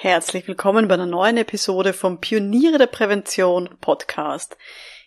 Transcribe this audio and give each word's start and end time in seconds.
Herzlich 0.00 0.46
willkommen 0.46 0.86
bei 0.86 0.94
einer 0.94 1.06
neuen 1.06 1.38
Episode 1.38 1.92
vom 1.92 2.20
Pioniere 2.20 2.78
der 2.78 2.86
Prävention 2.86 3.68
Podcast. 3.80 4.56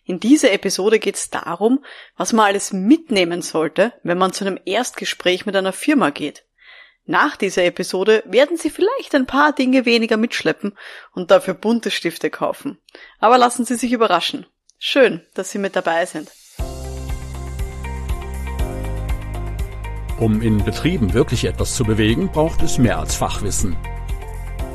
In 0.03 0.19
dieser 0.19 0.51
Episode 0.51 0.99
geht 0.99 1.15
es 1.15 1.29
darum, 1.29 1.85
was 2.17 2.33
man 2.33 2.47
alles 2.47 2.73
mitnehmen 2.73 3.41
sollte, 3.41 3.93
wenn 4.03 4.17
man 4.17 4.33
zu 4.33 4.43
einem 4.43 4.59
Erstgespräch 4.65 5.45
mit 5.45 5.55
einer 5.55 5.71
Firma 5.71 6.09
geht. 6.09 6.43
Nach 7.05 7.37
dieser 7.37 7.63
Episode 7.63 8.21
werden 8.25 8.57
Sie 8.57 8.69
vielleicht 8.69 9.15
ein 9.15 9.27
paar 9.27 9.53
Dinge 9.53 9.85
weniger 9.85 10.17
mitschleppen 10.17 10.77
und 11.13 11.31
dafür 11.31 11.53
bunte 11.53 11.89
Stifte 11.89 12.29
kaufen. 12.29 12.77
Aber 13.19 13.37
lassen 13.37 13.63
Sie 13.63 13.75
sich 13.75 13.93
überraschen. 13.93 14.45
Schön, 14.77 15.25
dass 15.35 15.51
Sie 15.51 15.57
mit 15.57 15.77
dabei 15.77 16.05
sind. 16.05 16.29
Um 20.19 20.41
in 20.41 20.61
Betrieben 20.65 21.13
wirklich 21.13 21.45
etwas 21.45 21.77
zu 21.77 21.85
bewegen, 21.85 22.29
braucht 22.29 22.61
es 22.61 22.77
mehr 22.77 22.99
als 22.99 23.15
Fachwissen. 23.15 23.77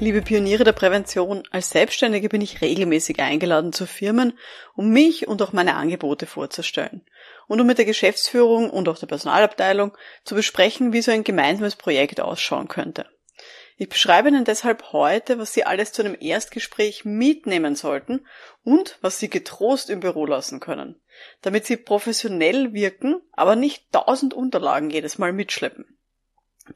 Liebe 0.00 0.22
Pioniere 0.22 0.64
der 0.64 0.72
Prävention, 0.72 1.44
als 1.52 1.70
Selbstständige 1.70 2.28
bin 2.28 2.40
ich 2.40 2.60
regelmäßig 2.60 3.20
eingeladen 3.20 3.72
zu 3.72 3.86
Firmen, 3.86 4.36
um 4.74 4.90
mich 4.90 5.28
und 5.28 5.40
auch 5.40 5.52
meine 5.52 5.76
Angebote 5.76 6.26
vorzustellen 6.26 7.06
und 7.46 7.60
um 7.60 7.66
mit 7.66 7.78
der 7.78 7.84
Geschäftsführung 7.84 8.70
und 8.70 8.88
auch 8.88 8.98
der 8.98 9.06
Personalabteilung 9.06 9.96
zu 10.24 10.34
besprechen, 10.34 10.92
wie 10.92 11.00
so 11.00 11.12
ein 11.12 11.22
gemeinsames 11.22 11.76
Projekt 11.76 12.20
ausschauen 12.20 12.66
könnte. 12.66 13.06
Ich 13.76 13.88
beschreibe 13.88 14.28
Ihnen 14.28 14.44
deshalb 14.44 14.92
heute, 14.92 15.38
was 15.38 15.52
Sie 15.52 15.64
alles 15.64 15.92
zu 15.92 16.02
einem 16.02 16.16
Erstgespräch 16.18 17.04
mitnehmen 17.04 17.76
sollten 17.76 18.26
und 18.64 18.98
was 19.00 19.20
Sie 19.20 19.30
getrost 19.30 19.90
im 19.90 20.00
Büro 20.00 20.26
lassen 20.26 20.58
können, 20.58 21.00
damit 21.40 21.66
Sie 21.66 21.76
professionell 21.76 22.72
wirken, 22.72 23.20
aber 23.32 23.54
nicht 23.54 23.92
tausend 23.92 24.34
Unterlagen 24.34 24.90
jedes 24.90 25.18
Mal 25.18 25.32
mitschleppen. 25.32 25.98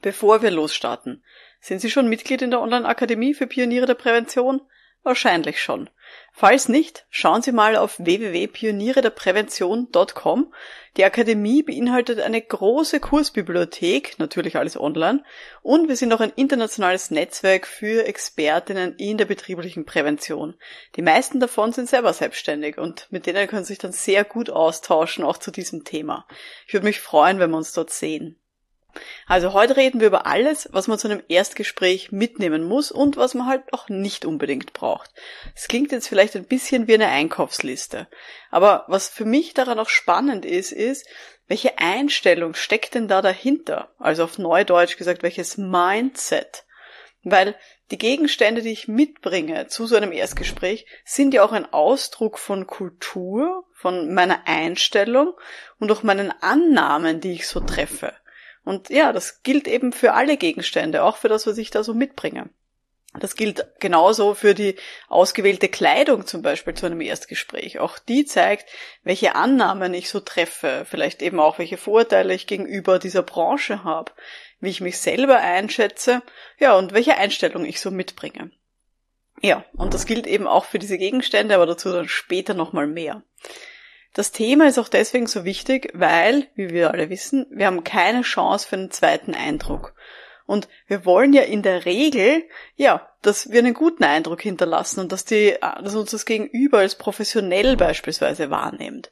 Bevor 0.01 0.41
wir 0.41 0.51
losstarten, 0.51 1.23
sind 1.59 1.81
Sie 1.81 1.89
schon 1.89 2.07
Mitglied 2.07 2.41
in 2.41 2.51
der 2.51 2.61
Online-Akademie 2.61 3.33
für 3.33 3.47
Pioniere 3.47 3.85
der 3.85 3.95
Prävention? 3.95 4.61
Wahrscheinlich 5.03 5.61
schon. 5.61 5.89
Falls 6.33 6.67
nicht, 6.67 7.05
schauen 7.09 7.41
Sie 7.41 7.51
mal 7.51 7.75
auf 7.75 7.99
www.pionierederprävention.com. 7.99 10.53
Die 10.97 11.05
Akademie 11.05 11.63
beinhaltet 11.63 12.19
eine 12.19 12.41
große 12.41 12.99
Kursbibliothek, 12.99 14.19
natürlich 14.19 14.57
alles 14.57 14.79
online, 14.79 15.23
und 15.61 15.87
wir 15.87 15.95
sind 15.95 16.11
auch 16.13 16.19
ein 16.19 16.33
internationales 16.35 17.11
Netzwerk 17.11 17.67
für 17.67 18.05
Expertinnen 18.05 18.95
in 18.97 19.17
der 19.17 19.25
betrieblichen 19.25 19.85
Prävention. 19.85 20.55
Die 20.95 21.01
meisten 21.01 21.39
davon 21.39 21.71
sind 21.71 21.89
selber 21.89 22.13
selbstständig 22.13 22.77
und 22.77 23.07
mit 23.11 23.25
denen 23.25 23.47
können 23.47 23.63
Sie 23.63 23.73
sich 23.73 23.79
dann 23.79 23.91
sehr 23.91 24.23
gut 24.23 24.49
austauschen, 24.49 25.23
auch 25.23 25.37
zu 25.37 25.51
diesem 25.51 25.83
Thema. 25.83 26.25
Ich 26.67 26.73
würde 26.73 26.87
mich 26.87 26.99
freuen, 26.99 27.39
wenn 27.39 27.51
wir 27.51 27.57
uns 27.57 27.73
dort 27.73 27.91
sehen. 27.91 28.38
Also 29.27 29.53
heute 29.53 29.77
reden 29.77 29.99
wir 29.99 30.07
über 30.07 30.25
alles, 30.25 30.69
was 30.71 30.87
man 30.87 30.97
zu 30.97 31.07
einem 31.07 31.23
Erstgespräch 31.27 32.11
mitnehmen 32.11 32.63
muss 32.63 32.91
und 32.91 33.17
was 33.17 33.33
man 33.33 33.47
halt 33.47 33.71
auch 33.71 33.89
nicht 33.89 34.25
unbedingt 34.25 34.73
braucht. 34.73 35.11
Es 35.55 35.67
klingt 35.67 35.91
jetzt 35.91 36.07
vielleicht 36.07 36.35
ein 36.35 36.45
bisschen 36.45 36.87
wie 36.87 36.95
eine 36.95 37.07
Einkaufsliste. 37.07 38.07
Aber 38.49 38.85
was 38.87 39.09
für 39.09 39.25
mich 39.25 39.53
daran 39.53 39.79
auch 39.79 39.89
spannend 39.89 40.45
ist, 40.45 40.71
ist, 40.71 41.07
welche 41.47 41.79
Einstellung 41.79 42.53
steckt 42.53 42.95
denn 42.95 43.07
da 43.07 43.21
dahinter? 43.21 43.89
Also 43.97 44.23
auf 44.23 44.37
Neudeutsch 44.37 44.97
gesagt, 44.97 45.23
welches 45.23 45.57
Mindset? 45.57 46.65
Weil 47.23 47.55
die 47.91 47.97
Gegenstände, 47.97 48.61
die 48.61 48.71
ich 48.71 48.87
mitbringe 48.87 49.67
zu 49.67 49.87
so 49.87 49.95
einem 49.95 50.11
Erstgespräch, 50.11 50.85
sind 51.05 51.33
ja 51.33 51.43
auch 51.43 51.51
ein 51.51 51.71
Ausdruck 51.73 52.37
von 52.37 52.67
Kultur, 52.67 53.65
von 53.73 54.13
meiner 54.13 54.47
Einstellung 54.47 55.33
und 55.79 55.91
auch 55.91 56.03
meinen 56.03 56.31
Annahmen, 56.41 57.19
die 57.19 57.33
ich 57.33 57.47
so 57.47 57.59
treffe. 57.59 58.13
Und 58.69 58.91
ja, 58.91 59.13
das 59.13 59.41
gilt 59.41 59.67
eben 59.67 59.91
für 59.91 60.13
alle 60.13 60.37
Gegenstände, 60.37 61.03
auch 61.03 61.17
für 61.17 61.27
das, 61.27 61.47
was 61.47 61.57
ich 61.57 61.71
da 61.71 61.83
so 61.83 61.95
mitbringe. 61.95 62.51
Das 63.19 63.35
gilt 63.35 63.65
genauso 63.79 64.35
für 64.35 64.53
die 64.53 64.75
ausgewählte 65.07 65.69
Kleidung 65.69 66.27
zum 66.27 66.43
Beispiel 66.43 66.75
zu 66.75 66.85
einem 66.85 67.01
Erstgespräch. 67.01 67.79
Auch 67.79 67.97
die 67.97 68.25
zeigt, 68.25 68.69
welche 69.01 69.33
Annahmen 69.33 69.95
ich 69.95 70.11
so 70.11 70.19
treffe, 70.19 70.85
vielleicht 70.87 71.23
eben 71.23 71.39
auch 71.39 71.57
welche 71.57 71.77
Vorteile 71.77 72.35
ich 72.35 72.45
gegenüber 72.45 72.99
dieser 72.99 73.23
Branche 73.23 73.83
habe, 73.83 74.11
wie 74.59 74.69
ich 74.69 74.81
mich 74.81 74.99
selber 74.99 75.39
einschätze, 75.39 76.21
ja, 76.59 76.77
und 76.77 76.93
welche 76.93 77.17
Einstellung 77.17 77.65
ich 77.65 77.81
so 77.81 77.89
mitbringe. 77.89 78.51
Ja, 79.41 79.65
und 79.77 79.95
das 79.95 80.05
gilt 80.05 80.27
eben 80.27 80.45
auch 80.45 80.65
für 80.65 80.77
diese 80.77 80.99
Gegenstände, 80.99 81.55
aber 81.55 81.65
dazu 81.65 81.91
dann 81.91 82.07
später 82.07 82.53
nochmal 82.53 82.85
mehr. 82.85 83.23
Das 84.13 84.31
Thema 84.31 84.67
ist 84.67 84.79
auch 84.79 84.89
deswegen 84.89 85.27
so 85.27 85.45
wichtig, 85.45 85.91
weil, 85.93 86.47
wie 86.55 86.71
wir 86.71 86.91
alle 86.91 87.09
wissen, 87.09 87.45
wir 87.51 87.67
haben 87.67 87.83
keine 87.83 88.21
Chance 88.21 88.67
für 88.67 88.75
einen 88.75 88.91
zweiten 88.91 89.35
Eindruck. 89.35 89.93
Und 90.45 90.67
wir 90.87 91.05
wollen 91.05 91.31
ja 91.33 91.43
in 91.43 91.61
der 91.61 91.85
Regel, 91.85 92.43
ja, 92.75 93.07
dass 93.21 93.51
wir 93.51 93.59
einen 93.59 93.75
guten 93.75 94.03
Eindruck 94.03 94.41
hinterlassen 94.41 94.99
und 94.99 95.11
dass 95.11 95.23
die, 95.23 95.55
dass 95.61 95.93
uns 95.93 96.09
das 96.09 96.25
Gegenüber 96.25 96.79
als 96.79 96.95
professionell 96.95 97.77
beispielsweise 97.77 98.49
wahrnimmt. 98.49 99.11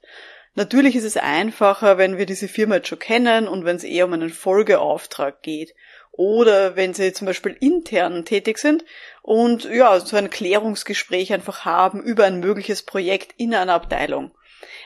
Natürlich 0.55 0.95
ist 0.95 1.03
es 1.03 1.17
einfacher, 1.17 1.99
wenn 1.99 2.17
wir 2.17 2.25
diese 2.25 2.47
Firma 2.47 2.77
jetzt 2.77 2.87
schon 2.87 2.97
kennen 2.97 3.47
und 3.47 3.65
wenn 3.65 3.75
es 3.75 3.83
eher 3.83 4.05
um 4.05 4.13
einen 4.13 4.31
Folgeauftrag 4.31 5.43
geht. 5.43 5.75
Oder 6.11 6.75
wenn 6.75 6.95
sie 6.95 7.13
zum 7.13 7.27
Beispiel 7.27 7.55
intern 7.59 8.25
tätig 8.25 8.57
sind 8.57 8.83
und 9.21 9.65
ja, 9.65 9.99
so 9.99 10.17
ein 10.17 10.31
Klärungsgespräch 10.31 11.31
einfach 11.31 11.63
haben 11.65 12.01
über 12.01 12.23
ein 12.23 12.39
mögliches 12.39 12.81
Projekt 12.81 13.35
in 13.37 13.53
einer 13.53 13.75
Abteilung. 13.75 14.31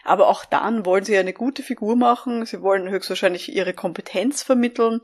Aber 0.03 0.27
auch 0.27 0.45
dann 0.45 0.85
wollen 0.85 1.03
sie 1.03 1.17
eine 1.17 1.33
gute 1.33 1.63
Figur 1.63 1.95
machen, 1.95 2.45
sie 2.45 2.61
wollen 2.61 2.89
höchstwahrscheinlich 2.89 3.53
ihre 3.53 3.73
Kompetenz 3.73 4.43
vermitteln, 4.43 5.01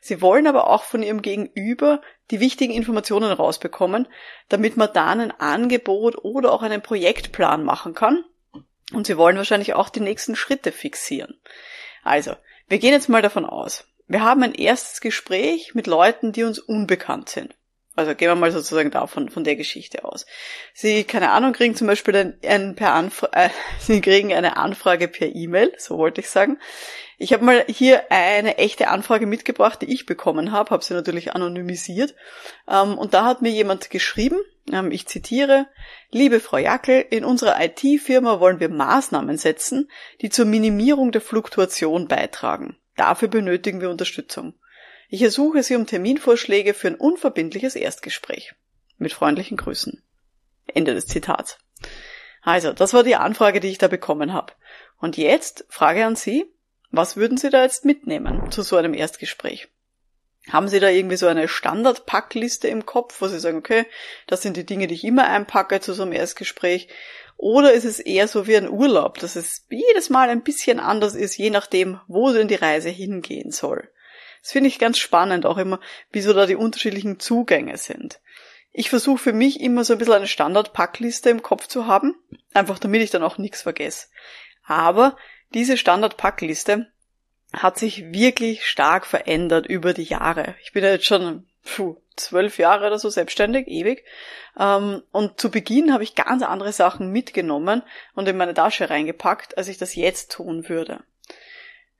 sie 0.00 0.20
wollen 0.20 0.46
aber 0.46 0.68
auch 0.68 0.84
von 0.84 1.02
ihrem 1.02 1.22
Gegenüber 1.22 2.00
die 2.30 2.40
wichtigen 2.40 2.72
Informationen 2.72 3.32
rausbekommen, 3.32 4.08
damit 4.48 4.76
man 4.76 4.92
dann 4.92 5.20
ein 5.20 5.30
Angebot 5.32 6.16
oder 6.24 6.52
auch 6.52 6.62
einen 6.62 6.82
Projektplan 6.82 7.64
machen 7.64 7.94
kann. 7.94 8.24
Und 8.92 9.06
sie 9.06 9.16
wollen 9.16 9.36
wahrscheinlich 9.36 9.74
auch 9.74 9.88
die 9.88 10.00
nächsten 10.00 10.36
Schritte 10.36 10.70
fixieren. 10.70 11.40
Also, 12.04 12.36
wir 12.68 12.78
gehen 12.78 12.92
jetzt 12.92 13.08
mal 13.08 13.22
davon 13.22 13.44
aus. 13.44 13.84
Wir 14.06 14.22
haben 14.22 14.44
ein 14.44 14.54
erstes 14.54 15.00
Gespräch 15.00 15.74
mit 15.74 15.88
Leuten, 15.88 16.30
die 16.30 16.44
uns 16.44 16.60
unbekannt 16.60 17.28
sind. 17.28 17.55
Also 17.96 18.14
gehen 18.14 18.28
wir 18.28 18.34
mal 18.34 18.52
sozusagen 18.52 18.90
davon 18.90 19.30
von 19.30 19.42
der 19.42 19.56
Geschichte 19.56 20.04
aus. 20.04 20.26
Sie, 20.74 21.04
keine 21.04 21.30
Ahnung, 21.30 21.54
kriegen 21.54 21.74
zum 21.74 21.86
Beispiel 21.86 22.14
ein, 22.14 22.38
ein 22.46 22.74
per 22.74 22.92
Anfra 22.92 23.28
äh, 23.32 23.48
Sie 23.80 24.00
kriegen 24.02 24.32
eine 24.32 24.58
Anfrage 24.58 25.08
per 25.08 25.34
E-Mail, 25.34 25.72
so 25.78 25.96
wollte 25.96 26.20
ich 26.20 26.28
sagen. 26.28 26.58
Ich 27.18 27.32
habe 27.32 27.44
mal 27.44 27.64
hier 27.66 28.12
eine 28.12 28.58
echte 28.58 28.88
Anfrage 28.88 29.26
mitgebracht, 29.26 29.80
die 29.80 29.92
ich 29.92 30.04
bekommen 30.04 30.52
habe, 30.52 30.70
habe 30.70 30.84
sie 30.84 30.92
natürlich 30.92 31.34
anonymisiert. 31.34 32.14
Ähm, 32.68 32.98
und 32.98 33.14
da 33.14 33.24
hat 33.24 33.40
mir 33.40 33.50
jemand 33.50 33.88
geschrieben, 33.88 34.38
ähm, 34.70 34.90
ich 34.92 35.06
zitiere, 35.06 35.66
Liebe 36.10 36.40
Frau 36.40 36.58
Jackel, 36.58 37.04
in 37.10 37.24
unserer 37.24 37.56
IT-Firma 37.60 38.38
wollen 38.40 38.60
wir 38.60 38.68
Maßnahmen 38.68 39.38
setzen, 39.38 39.90
die 40.20 40.28
zur 40.28 40.44
Minimierung 40.44 41.12
der 41.12 41.22
Fluktuation 41.22 42.08
beitragen. 42.08 42.76
Dafür 42.96 43.28
benötigen 43.28 43.80
wir 43.80 43.90
Unterstützung. 43.90 44.54
Ich 45.08 45.22
ersuche 45.22 45.62
Sie 45.62 45.76
um 45.76 45.86
Terminvorschläge 45.86 46.74
für 46.74 46.88
ein 46.88 46.96
unverbindliches 46.96 47.76
Erstgespräch. 47.76 48.54
Mit 48.98 49.12
freundlichen 49.12 49.56
Grüßen. 49.56 50.02
Ende 50.66 50.94
des 50.94 51.06
Zitats. 51.06 51.58
Also, 52.42 52.72
das 52.72 52.92
war 52.92 53.02
die 53.02 53.16
Anfrage, 53.16 53.60
die 53.60 53.68
ich 53.68 53.78
da 53.78 53.88
bekommen 53.88 54.32
habe. 54.32 54.52
Und 54.98 55.16
jetzt 55.16 55.64
Frage 55.68 56.04
an 56.06 56.16
Sie, 56.16 56.46
was 56.90 57.16
würden 57.16 57.38
Sie 57.38 57.50
da 57.50 57.62
jetzt 57.62 57.84
mitnehmen 57.84 58.50
zu 58.50 58.62
so 58.62 58.76
einem 58.76 58.94
Erstgespräch? 58.94 59.68
Haben 60.48 60.68
Sie 60.68 60.78
da 60.78 60.88
irgendwie 60.88 61.16
so 61.16 61.26
eine 61.26 61.48
Standardpackliste 61.48 62.68
im 62.68 62.86
Kopf, 62.86 63.20
wo 63.20 63.26
Sie 63.26 63.40
sagen, 63.40 63.58
okay, 63.58 63.84
das 64.26 64.42
sind 64.42 64.56
die 64.56 64.66
Dinge, 64.66 64.86
die 64.86 64.94
ich 64.94 65.04
immer 65.04 65.26
einpacke 65.28 65.80
zu 65.80 65.92
so 65.92 66.02
einem 66.02 66.12
Erstgespräch? 66.12 66.88
Oder 67.36 67.72
ist 67.72 67.84
es 67.84 68.00
eher 68.00 68.28
so 68.28 68.46
wie 68.46 68.56
ein 68.56 68.70
Urlaub, 68.70 69.18
dass 69.18 69.36
es 69.36 69.66
jedes 69.68 70.08
Mal 70.08 70.30
ein 70.30 70.42
bisschen 70.42 70.80
anders 70.80 71.14
ist, 71.14 71.36
je 71.36 71.50
nachdem, 71.50 72.00
wo 72.06 72.32
denn 72.32 72.48
die 72.48 72.54
Reise 72.54 72.88
hingehen 72.88 73.50
soll? 73.50 73.90
Das 74.46 74.52
finde 74.52 74.68
ich 74.68 74.78
ganz 74.78 74.98
spannend 74.98 75.44
auch 75.44 75.58
immer, 75.58 75.80
wie 76.12 76.20
so 76.20 76.32
da 76.32 76.46
die 76.46 76.54
unterschiedlichen 76.54 77.18
Zugänge 77.18 77.78
sind. 77.78 78.20
Ich 78.70 78.90
versuche 78.90 79.18
für 79.18 79.32
mich 79.32 79.58
immer 79.58 79.82
so 79.82 79.94
ein 79.94 79.98
bisschen 79.98 80.14
eine 80.14 80.28
Standardpackliste 80.28 81.30
im 81.30 81.42
Kopf 81.42 81.66
zu 81.66 81.88
haben, 81.88 82.14
einfach 82.54 82.78
damit 82.78 83.02
ich 83.02 83.10
dann 83.10 83.24
auch 83.24 83.38
nichts 83.38 83.62
vergesse. 83.62 84.06
Aber 84.64 85.16
diese 85.52 85.76
Standardpackliste 85.76 86.86
hat 87.52 87.76
sich 87.76 88.12
wirklich 88.12 88.64
stark 88.64 89.04
verändert 89.04 89.66
über 89.66 89.94
die 89.94 90.04
Jahre. 90.04 90.54
Ich 90.62 90.72
bin 90.72 90.84
ja 90.84 90.90
jetzt 90.90 91.06
schon 91.06 91.48
puh, 91.64 91.96
zwölf 92.14 92.58
Jahre 92.58 92.86
oder 92.86 93.00
so 93.00 93.10
selbstständig, 93.10 93.66
ewig. 93.66 94.04
Ähm, 94.56 95.02
und 95.10 95.40
zu 95.40 95.50
Beginn 95.50 95.92
habe 95.92 96.04
ich 96.04 96.14
ganz 96.14 96.44
andere 96.44 96.72
Sachen 96.72 97.10
mitgenommen 97.10 97.82
und 98.14 98.28
in 98.28 98.36
meine 98.36 98.54
Tasche 98.54 98.90
reingepackt, 98.90 99.58
als 99.58 99.66
ich 99.66 99.78
das 99.78 99.96
jetzt 99.96 100.30
tun 100.30 100.68
würde. 100.68 101.02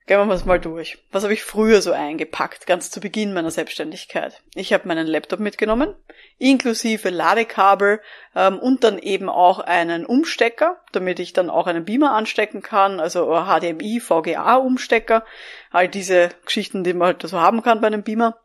Gehen 0.07 0.25
wir 0.25 0.33
es 0.35 0.45
mal 0.45 0.57
durch. 0.57 0.99
Was 1.11 1.23
habe 1.23 1.33
ich 1.33 1.43
früher 1.43 1.81
so 1.81 1.91
eingepackt, 1.91 2.65
ganz 2.65 2.89
zu 2.89 3.01
Beginn 3.01 3.33
meiner 3.33 3.51
Selbstständigkeit? 3.51 4.41
Ich 4.55 4.71
habe 4.71 4.87
meinen 4.87 5.05
Laptop 5.05 5.41
mitgenommen, 5.41 5.93
inklusive 6.37 7.09
Ladekabel 7.09 7.99
ähm, 8.33 8.57
und 8.57 8.85
dann 8.85 8.99
eben 8.99 9.27
auch 9.27 9.59
einen 9.59 10.05
Umstecker, 10.05 10.77
damit 10.93 11.19
ich 11.19 11.33
dann 11.33 11.49
auch 11.49 11.67
einen 11.67 11.83
Beamer 11.83 12.13
anstecken 12.13 12.61
kann, 12.61 13.01
also 13.01 13.25
HDMI, 13.35 13.99
VGA-Umstecker, 13.99 15.25
all 15.71 15.89
diese 15.89 16.29
Geschichten, 16.45 16.85
die 16.85 16.93
man 16.93 17.07
halt 17.07 17.21
so 17.23 17.41
haben 17.41 17.61
kann 17.61 17.81
bei 17.81 17.87
einem 17.87 18.03
Beamer, 18.03 18.37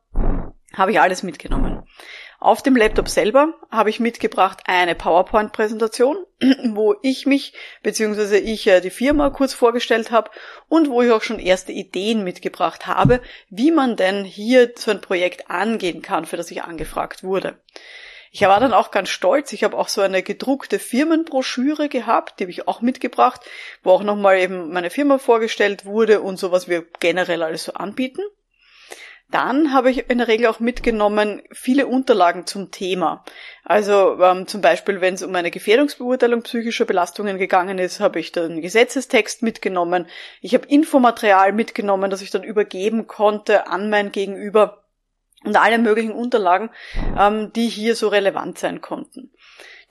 habe 0.74 0.90
ich 0.90 1.00
alles 1.00 1.22
mitgenommen. 1.22 1.81
Auf 2.42 2.60
dem 2.60 2.74
Laptop 2.74 3.08
selber 3.08 3.54
habe 3.70 3.88
ich 3.88 4.00
mitgebracht 4.00 4.62
eine 4.66 4.96
PowerPoint-Präsentation, 4.96 6.16
wo 6.70 6.96
ich 7.00 7.24
mich 7.24 7.52
bzw. 7.84 8.38
ich 8.38 8.66
äh, 8.66 8.80
die 8.80 8.90
Firma 8.90 9.30
kurz 9.30 9.54
vorgestellt 9.54 10.10
habe 10.10 10.28
und 10.68 10.90
wo 10.90 11.02
ich 11.02 11.12
auch 11.12 11.22
schon 11.22 11.38
erste 11.38 11.70
Ideen 11.70 12.24
mitgebracht 12.24 12.88
habe, 12.88 13.20
wie 13.48 13.70
man 13.70 13.94
denn 13.94 14.24
hier 14.24 14.72
so 14.74 14.90
ein 14.90 15.00
Projekt 15.00 15.50
angehen 15.50 16.02
kann, 16.02 16.26
für 16.26 16.36
das 16.36 16.50
ich 16.50 16.64
angefragt 16.64 17.22
wurde. 17.22 17.60
Ich 18.32 18.40
war 18.40 18.58
dann 18.58 18.72
auch 18.72 18.90
ganz 18.90 19.10
stolz. 19.10 19.52
Ich 19.52 19.62
habe 19.62 19.78
auch 19.78 19.88
so 19.88 20.00
eine 20.00 20.24
gedruckte 20.24 20.80
Firmenbroschüre 20.80 21.88
gehabt, 21.88 22.40
die 22.40 22.44
habe 22.44 22.50
ich 22.50 22.66
auch 22.66 22.80
mitgebracht, 22.80 23.42
wo 23.84 23.92
auch 23.92 24.02
nochmal 24.02 24.40
eben 24.40 24.72
meine 24.72 24.90
Firma 24.90 25.18
vorgestellt 25.18 25.84
wurde 25.84 26.20
und 26.20 26.40
so, 26.40 26.50
was 26.50 26.66
wir 26.66 26.84
generell 26.98 27.44
alles 27.44 27.62
so 27.62 27.74
anbieten. 27.74 28.22
Dann 29.32 29.72
habe 29.72 29.90
ich 29.90 30.10
in 30.10 30.18
der 30.18 30.28
Regel 30.28 30.46
auch 30.46 30.60
mitgenommen 30.60 31.40
viele 31.50 31.86
Unterlagen 31.86 32.46
zum 32.46 32.70
Thema. 32.70 33.24
Also 33.64 34.22
ähm, 34.22 34.46
zum 34.46 34.60
Beispiel, 34.60 35.00
wenn 35.00 35.14
es 35.14 35.22
um 35.22 35.34
eine 35.34 35.50
Gefährdungsbeurteilung 35.50 36.42
psychischer 36.42 36.84
Belastungen 36.84 37.38
gegangen 37.38 37.78
ist, 37.78 37.98
habe 37.98 38.20
ich 38.20 38.32
dann 38.32 38.60
Gesetzestext 38.60 39.42
mitgenommen. 39.42 40.06
Ich 40.42 40.52
habe 40.52 40.66
Infomaterial 40.66 41.54
mitgenommen, 41.54 42.10
das 42.10 42.20
ich 42.20 42.30
dann 42.30 42.44
übergeben 42.44 43.06
konnte 43.06 43.68
an 43.68 43.88
mein 43.88 44.12
Gegenüber 44.12 44.84
und 45.44 45.56
alle 45.56 45.78
möglichen 45.78 46.12
Unterlagen, 46.12 46.70
ähm, 47.18 47.52
die 47.54 47.68
hier 47.68 47.96
so 47.96 48.08
relevant 48.08 48.58
sein 48.58 48.82
konnten. 48.82 49.32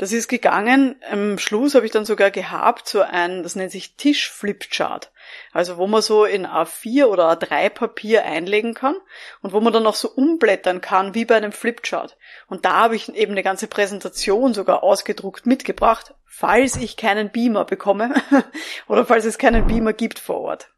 Das 0.02 0.14
ist 0.14 0.30
gegangen. 0.30 0.96
Am 1.12 1.38
Schluss 1.38 1.76
habe 1.76 1.86
ich 1.86 1.92
dann 1.92 2.06
sogar 2.06 2.32
gehabt 2.32 2.88
so 2.88 3.02
ein, 3.02 3.44
das 3.44 3.56
nennt 3.56 3.72
sich 3.72 3.98
Tisch-Flipchart. 3.98 5.12
Also 5.52 5.78
wo 5.78 5.86
man 5.86 6.02
so 6.02 6.26
in 6.26 6.48
A4 6.48 7.06
oder 7.06 7.30
A3 7.32 7.70
Papier 7.70 8.26
einlegen 8.26 8.74
kann 8.74 8.96
und 9.44 9.54
wo 9.54 9.62
man 9.62 9.72
dann 9.72 9.86
auch 9.86 9.94
so 9.94 10.10
umblättern 10.10 10.82
kann 10.82 11.14
wie 11.14 11.26
bei 11.26 11.36
einem 11.36 11.52
Flipchart. 11.52 12.18
Und 12.48 12.66
da 12.66 12.78
habe 12.78 12.96
ich 12.96 13.14
eben 13.14 13.34
eine 13.34 13.44
ganze 13.44 13.68
Präsentation 13.68 14.56
sogar 14.56 14.82
ausgedruckt 14.82 15.46
mitgebracht, 15.46 16.16
falls 16.26 16.78
ich 16.78 16.98
keinen 16.98 17.30
Beamer 17.30 17.66
bekomme 17.66 18.16
oder 18.88 19.06
falls 19.06 19.26
es 19.26 19.38
keinen 19.38 19.68
Beamer 19.68 19.94
gibt 19.94 20.18
vor 20.18 20.40
Ort. 20.40 20.72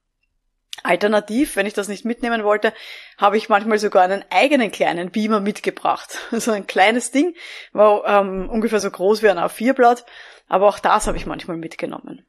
Alternativ, 0.81 1.55
wenn 1.55 1.67
ich 1.67 1.73
das 1.73 1.87
nicht 1.87 2.03
mitnehmen 2.03 2.43
wollte, 2.43 2.73
habe 3.17 3.37
ich 3.37 3.47
manchmal 3.47 3.77
sogar 3.77 4.03
einen 4.03 4.25
eigenen 4.31 4.71
kleinen 4.71 5.11
Beamer 5.11 5.39
mitgebracht. 5.39 6.17
So 6.31 6.51
ein 6.51 6.67
kleines 6.67 7.11
Ding, 7.11 7.35
war 7.71 8.05
ähm, 8.05 8.49
ungefähr 8.49 8.79
so 8.79 8.89
groß 8.89 9.21
wie 9.21 9.29
ein 9.29 9.37
A4-Blatt, 9.37 10.05
aber 10.47 10.67
auch 10.67 10.79
das 10.79 11.07
habe 11.07 11.17
ich 11.17 11.25
manchmal 11.25 11.57
mitgenommen. 11.57 12.25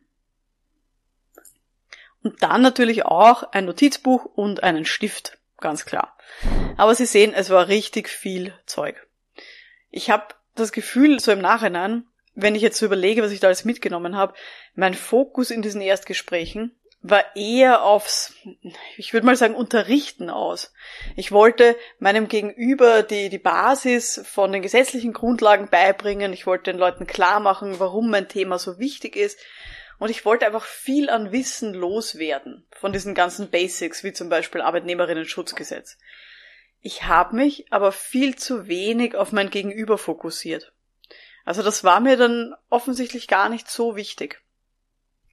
Und 2.23 2.43
dann 2.43 2.63
natürlich 2.63 3.05
auch 3.05 3.43
ein 3.53 3.65
Notizbuch 3.65 4.25
und 4.25 4.63
einen 4.63 4.85
Stift, 4.85 5.39
ganz 5.59 5.85
klar. 5.85 6.17
Aber 6.77 6.95
Sie 6.95 7.07
sehen, 7.07 7.33
es 7.35 7.51
war 7.51 7.69
richtig 7.69 8.09
viel 8.09 8.55
Zeug. 8.67 9.07
Ich 9.91 10.11
habe 10.11 10.35
das 10.55 10.73
Gefühl, 10.73 11.21
so 11.21 11.33
im 11.33 11.41
Nachhinein, 11.41 12.07
wenn 12.35 12.55
ich 12.55 12.63
jetzt 12.63 12.79
so 12.79 12.87
überlege, 12.87 13.23
was 13.23 13.33
ich 13.33 13.41
da 13.41 13.49
alles 13.49 13.65
mitgenommen 13.65 14.17
habe, 14.17 14.35
mein 14.75 14.95
Fokus 14.95 15.51
in 15.51 15.63
diesen 15.63 15.81
Erstgesprächen 15.81 16.75
war 17.07 17.37
eher 17.37 17.83
aufs, 17.83 18.33
ich 18.97 19.13
würde 19.13 19.27
mal 19.27 19.37
sagen, 19.37 19.55
Unterrichten 19.55 20.31
aus. 20.31 20.73
Ich 21.17 21.33
wollte 21.33 21.77
meinem 21.99 22.29
Gegenüber 22.29 23.03
die, 23.03 23.29
die 23.29 23.39
Basis 23.39 24.23
von 24.25 24.53
den 24.53 24.63
gesetzlichen 24.63 25.13
Grundlagen 25.13 25.69
beibringen. 25.69 26.33
Ich 26.33 26.47
wollte 26.47 26.73
den 26.73 26.79
Leuten 26.79 27.07
klar 27.07 27.41
machen, 27.41 27.79
warum 27.79 28.09
mein 28.09 28.27
Thema 28.29 28.59
so 28.59 28.79
wichtig 28.79 29.17
ist. 29.17 29.39
Und 29.99 30.09
ich 30.09 30.25
wollte 30.25 30.47
einfach 30.47 30.65
viel 30.65 31.11
an 31.11 31.31
Wissen 31.31 31.75
loswerden 31.75 32.67
von 32.71 32.95
diesen 32.95 33.15
ganzen 33.15 33.51
Basics, 33.51 34.03
wie 34.03 34.15
zum 34.15 34.31
Beispiel 34.31 34.63
Arbeitnehmerinnen-Schutzgesetz. 34.63 35.99
Ich 36.81 37.05
habe 37.05 37.37
mich 37.37 37.71
aber 37.71 37.93
viel 37.93 38.37
zu 38.37 38.67
wenig 38.67 39.15
auf 39.15 39.31
mein 39.31 39.51
Gegenüber 39.51 39.99
fokussiert. 39.99 40.73
Also 41.45 41.63
das 41.63 41.85
war 41.85 42.01
mir 42.01 42.17
dann 42.17 42.55
offensichtlich 42.71 43.29
gar 43.29 43.51
nicht 43.51 43.69
so 43.69 43.95
wichtig. 43.95 44.41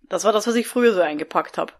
Das 0.03 0.23
war 0.23 0.33
das, 0.33 0.47
was 0.47 0.55
ich 0.55 0.67
früher 0.67 0.93
so 0.93 1.01
eingepackt 1.01 1.57
habe. 1.57 1.73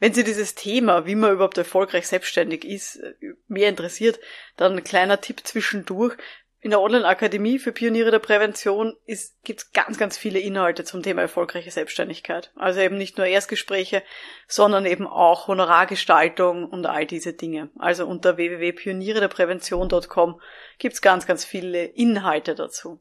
Wenn 0.00 0.12
Sie 0.12 0.24
dieses 0.24 0.54
Thema, 0.54 1.06
wie 1.06 1.14
man 1.14 1.32
überhaupt 1.32 1.56
erfolgreich 1.56 2.08
selbstständig 2.08 2.64
ist, 2.64 3.00
mehr 3.48 3.68
interessiert, 3.68 4.18
dann 4.56 4.72
ein 4.72 4.84
kleiner 4.84 5.20
Tipp 5.20 5.40
zwischendurch. 5.44 6.16
In 6.60 6.70
der 6.70 6.80
Online-Akademie 6.80 7.58
für 7.58 7.72
Pioniere 7.72 8.10
der 8.10 8.20
Prävention 8.20 8.96
gibt 9.44 9.60
es 9.60 9.72
ganz, 9.72 9.98
ganz 9.98 10.16
viele 10.16 10.40
Inhalte 10.40 10.84
zum 10.84 11.02
Thema 11.02 11.20
erfolgreiche 11.20 11.70
Selbstständigkeit. 11.70 12.52
Also 12.56 12.80
eben 12.80 12.96
nicht 12.96 13.18
nur 13.18 13.26
Erstgespräche, 13.26 14.02
sondern 14.48 14.86
eben 14.86 15.06
auch 15.06 15.46
Honorargestaltung 15.46 16.66
und 16.68 16.86
all 16.86 17.06
diese 17.06 17.34
Dinge. 17.34 17.68
Also 17.78 18.06
unter 18.06 18.38
www.pionierederprävention.com 18.38 20.40
gibt 20.78 20.94
es 20.94 21.02
ganz, 21.02 21.26
ganz 21.26 21.44
viele 21.44 21.84
Inhalte 21.84 22.54
dazu. 22.54 22.98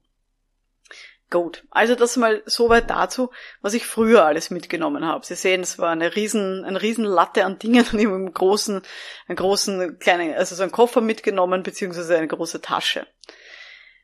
Gut, 1.34 1.64
also 1.72 1.96
das 1.96 2.16
mal 2.16 2.44
soweit 2.46 2.92
dazu, 2.92 3.32
was 3.64 3.74
ich 3.74 3.88
früher 3.88 4.24
alles 4.24 4.52
mitgenommen 4.52 5.04
habe. 5.04 5.26
Sie 5.26 5.34
sehen, 5.34 5.62
es 5.62 5.80
war 5.80 5.90
eine 5.90 6.16
riesen, 6.16 6.64
eine 6.64 6.80
riesen 6.80 7.06
Latte 7.06 7.44
an 7.44 7.58
Dingen 7.58 7.84
und 7.92 7.94
ich 8.00 8.06
habe 8.06 8.18
einen 8.18 8.36
großen, 8.36 8.84
einen 9.28 9.36
großen 9.36 9.98
kleinen, 9.98 10.36
also 10.36 10.54
so 10.54 10.62
einen 10.62 10.72
Koffer 10.72 11.02
mitgenommen, 11.02 11.64
beziehungsweise 11.64 12.16
eine 12.18 12.28
große 12.28 12.62
Tasche. 12.62 13.08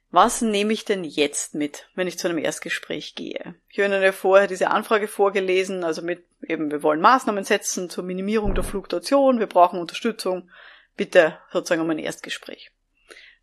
Was 0.09 0.41
nehme 0.41 0.73
ich 0.73 0.85
denn 0.85 1.03
jetzt 1.03 1.53
mit, 1.53 1.87
wenn 1.93 2.07
ich 2.07 2.17
zu 2.17 2.27
einem 2.27 2.39
Erstgespräch 2.39 3.13
gehe? 3.13 3.53
Ich 3.69 3.77
habe 3.77 3.93
Ihnen 3.93 4.01
ja 4.01 4.11
vorher 4.11 4.47
diese 4.47 4.71
Anfrage 4.71 5.07
vorgelesen, 5.07 5.83
also 5.83 6.01
mit 6.01 6.25
eben, 6.41 6.71
wir 6.71 6.81
wollen 6.81 6.99
Maßnahmen 6.99 7.43
setzen 7.43 7.91
zur 7.91 8.03
Minimierung 8.03 8.55
der 8.55 8.63
Fluktuation, 8.63 9.37
wir 9.37 9.45
brauchen 9.45 9.79
Unterstützung, 9.79 10.49
bitte 10.97 11.37
sozusagen 11.53 11.83
um 11.83 11.91
ein 11.91 11.99
Erstgespräch. 11.99 12.71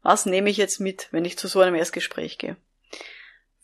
Was 0.02 0.26
nehme 0.26 0.50
ich 0.50 0.56
jetzt 0.56 0.80
mit, 0.80 1.06
wenn 1.12 1.24
ich 1.24 1.38
zu 1.38 1.46
so 1.46 1.60
einem 1.60 1.76
Erstgespräch 1.76 2.38
gehe? 2.38 2.56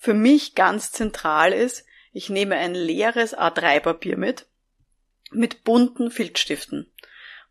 Für 0.03 0.15
mich 0.15 0.57
ganz 0.57 0.91
zentral 0.91 1.53
ist, 1.53 1.87
ich 2.13 2.29
nehme 2.29 2.57
ein 2.57 2.75
leeres 2.75 3.39
A3-Papier 3.39 4.17
mit, 4.17 4.47
mit 5.31 5.63
bunten 5.63 6.11
Filzstiften, 6.11 6.93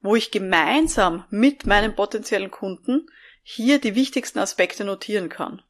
wo 0.01 0.17
ich 0.17 0.31
gemeinsam 0.31 1.23
mit 1.29 1.65
meinen 1.65 1.95
potenziellen 1.95 2.51
Kunden 2.51 3.09
hier 3.41 3.79
die 3.79 3.95
wichtigsten 3.95 4.39
Aspekte 4.39 4.83
notieren 4.83 5.29
kann. 5.29 5.61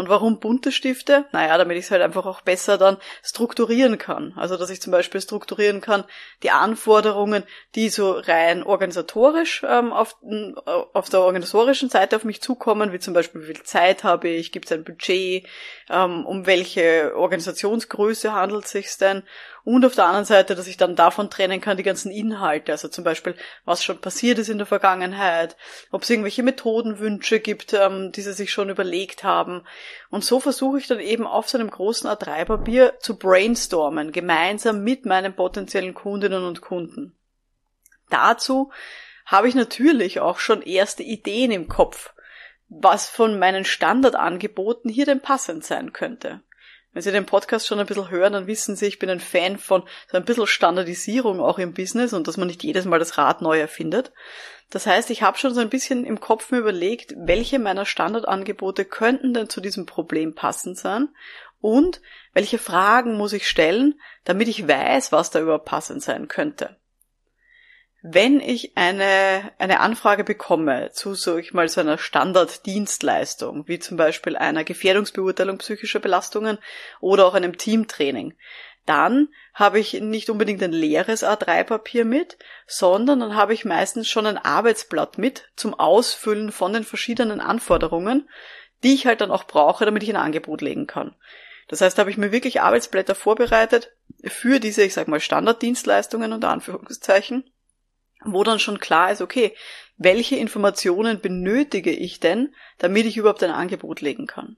Und 0.00 0.08
warum 0.08 0.40
bunte 0.40 0.72
Stifte? 0.72 1.26
Naja, 1.30 1.58
damit 1.58 1.76
ich 1.76 1.84
es 1.84 1.90
halt 1.90 2.00
einfach 2.00 2.24
auch 2.24 2.40
besser 2.40 2.78
dann 2.78 2.96
strukturieren 3.22 3.98
kann. 3.98 4.32
Also, 4.34 4.56
dass 4.56 4.70
ich 4.70 4.80
zum 4.80 4.92
Beispiel 4.92 5.20
strukturieren 5.20 5.82
kann, 5.82 6.04
die 6.42 6.50
Anforderungen, 6.50 7.42
die 7.74 7.90
so 7.90 8.12
rein 8.12 8.62
organisatorisch 8.62 9.62
ähm, 9.68 9.92
auf, 9.92 10.16
äh, 10.22 10.54
auf 10.64 11.10
der 11.10 11.20
organisatorischen 11.20 11.90
Seite 11.90 12.16
auf 12.16 12.24
mich 12.24 12.40
zukommen, 12.40 12.92
wie 12.92 12.98
zum 12.98 13.12
Beispiel, 13.12 13.42
wie 13.42 13.52
viel 13.52 13.62
Zeit 13.62 14.02
habe 14.02 14.28
ich, 14.28 14.52
gibt 14.52 14.64
es 14.64 14.72
ein 14.72 14.84
Budget, 14.84 15.46
ähm, 15.90 16.24
um 16.24 16.46
welche 16.46 17.12
Organisationsgröße 17.14 18.32
handelt 18.32 18.64
es 18.64 18.70
sich 18.70 18.96
denn 18.96 19.22
und 19.64 19.84
auf 19.84 19.94
der 19.94 20.06
anderen 20.06 20.24
Seite, 20.24 20.54
dass 20.54 20.66
ich 20.66 20.76
dann 20.76 20.96
davon 20.96 21.30
trennen 21.30 21.60
kann, 21.60 21.76
die 21.76 21.82
ganzen 21.82 22.10
Inhalte, 22.10 22.72
also 22.72 22.88
zum 22.88 23.04
Beispiel, 23.04 23.34
was 23.64 23.84
schon 23.84 24.00
passiert 24.00 24.38
ist 24.38 24.48
in 24.48 24.58
der 24.58 24.66
Vergangenheit, 24.66 25.56
ob 25.90 26.02
es 26.02 26.10
irgendwelche 26.10 26.42
Methodenwünsche 26.42 27.40
gibt, 27.40 27.74
ähm, 27.74 28.12
die 28.12 28.22
sie 28.22 28.32
sich 28.32 28.52
schon 28.52 28.70
überlegt 28.70 29.22
haben. 29.22 29.62
Und 30.10 30.24
so 30.24 30.40
versuche 30.40 30.78
ich 30.78 30.86
dann 30.86 31.00
eben 31.00 31.26
auf 31.26 31.48
so 31.48 31.58
einem 31.58 31.70
großen 31.70 32.08
A3-Papier 32.08 32.94
zu 33.00 33.18
brainstormen, 33.18 34.12
gemeinsam 34.12 34.82
mit 34.82 35.06
meinen 35.06 35.34
potenziellen 35.34 35.94
Kundinnen 35.94 36.44
und 36.44 36.60
Kunden. 36.60 37.16
Dazu 38.08 38.72
habe 39.26 39.48
ich 39.48 39.54
natürlich 39.54 40.20
auch 40.20 40.38
schon 40.38 40.62
erste 40.62 41.02
Ideen 41.02 41.52
im 41.52 41.68
Kopf, 41.68 42.12
was 42.68 43.08
von 43.08 43.38
meinen 43.38 43.64
Standardangeboten 43.64 44.90
hier 44.90 45.06
denn 45.06 45.20
passend 45.20 45.64
sein 45.64 45.92
könnte. 45.92 46.42
Wenn 46.92 47.02
Sie 47.02 47.12
den 47.12 47.26
Podcast 47.26 47.66
schon 47.66 47.78
ein 47.78 47.86
bisschen 47.86 48.10
hören, 48.10 48.32
dann 48.32 48.46
wissen 48.48 48.74
Sie, 48.74 48.86
ich 48.86 48.98
bin 48.98 49.10
ein 49.10 49.20
Fan 49.20 49.58
von 49.58 49.84
so 50.10 50.16
ein 50.16 50.24
bisschen 50.24 50.46
Standardisierung 50.46 51.40
auch 51.40 51.58
im 51.58 51.72
Business 51.72 52.12
und 52.12 52.26
dass 52.26 52.36
man 52.36 52.48
nicht 52.48 52.64
jedes 52.64 52.84
Mal 52.84 52.98
das 52.98 53.16
Rad 53.16 53.42
neu 53.42 53.60
erfindet. 53.60 54.12
Das 54.70 54.86
heißt, 54.86 55.10
ich 55.10 55.22
habe 55.22 55.38
schon 55.38 55.54
so 55.54 55.60
ein 55.60 55.68
bisschen 55.68 56.04
im 56.04 56.20
Kopf 56.20 56.50
mir 56.50 56.58
überlegt, 56.58 57.14
welche 57.16 57.58
meiner 57.58 57.86
Standardangebote 57.86 58.84
könnten 58.84 59.34
denn 59.34 59.48
zu 59.48 59.60
diesem 59.60 59.86
Problem 59.86 60.34
passend 60.34 60.78
sein 60.78 61.08
und 61.60 62.00
welche 62.32 62.58
Fragen 62.58 63.16
muss 63.16 63.32
ich 63.32 63.48
stellen, 63.48 64.00
damit 64.24 64.48
ich 64.48 64.66
weiß, 64.66 65.12
was 65.12 65.30
da 65.30 65.40
überhaupt 65.40 65.66
passend 65.66 66.02
sein 66.02 66.26
könnte. 66.26 66.76
Wenn 68.02 68.40
ich 68.40 68.76
eine, 68.76 69.52
eine 69.58 69.80
Anfrage 69.80 70.24
bekomme 70.24 70.90
zu, 70.92 71.14
so 71.14 71.36
ich 71.36 71.52
mal, 71.52 71.68
so 71.68 71.82
einer 71.82 71.98
Standarddienstleistung, 71.98 73.68
wie 73.68 73.78
zum 73.78 73.98
Beispiel 73.98 74.36
einer 74.36 74.64
Gefährdungsbeurteilung 74.64 75.58
psychischer 75.58 76.00
Belastungen 76.00 76.58
oder 77.00 77.26
auch 77.26 77.34
einem 77.34 77.58
Teamtraining, 77.58 78.34
dann 78.86 79.28
habe 79.52 79.78
ich 79.78 79.92
nicht 80.00 80.30
unbedingt 80.30 80.62
ein 80.62 80.72
leeres 80.72 81.22
A3-Papier 81.22 82.06
mit, 82.06 82.38
sondern 82.66 83.20
dann 83.20 83.36
habe 83.36 83.52
ich 83.52 83.66
meistens 83.66 84.08
schon 84.08 84.26
ein 84.26 84.38
Arbeitsblatt 84.38 85.18
mit 85.18 85.50
zum 85.54 85.74
Ausfüllen 85.74 86.52
von 86.52 86.72
den 86.72 86.84
verschiedenen 86.84 87.40
Anforderungen, 87.40 88.28
die 88.82 88.94
ich 88.94 89.06
halt 89.06 89.20
dann 89.20 89.30
auch 89.30 89.44
brauche, 89.44 89.84
damit 89.84 90.02
ich 90.02 90.08
ein 90.08 90.16
Angebot 90.16 90.62
legen 90.62 90.86
kann. 90.86 91.14
Das 91.68 91.82
heißt, 91.82 91.98
da 91.98 92.00
habe 92.00 92.10
ich 92.10 92.16
mir 92.16 92.32
wirklich 92.32 92.62
Arbeitsblätter 92.62 93.14
vorbereitet 93.14 93.92
für 94.24 94.58
diese, 94.58 94.82
ich 94.82 94.94
sag 94.94 95.06
mal, 95.06 95.20
Standarddienstleistungen 95.20 96.32
unter 96.32 96.48
Anführungszeichen, 96.48 97.44
wo 98.24 98.44
dann 98.44 98.58
schon 98.58 98.80
klar 98.80 99.10
ist, 99.10 99.20
okay, 99.20 99.54
welche 99.96 100.36
Informationen 100.36 101.20
benötige 101.20 101.90
ich 101.90 102.20
denn, 102.20 102.54
damit 102.78 103.06
ich 103.06 103.16
überhaupt 103.16 103.42
ein 103.42 103.50
Angebot 103.50 104.00
legen 104.00 104.26
kann. 104.26 104.56